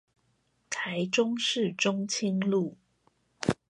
[0.71, 2.75] 台中市中清路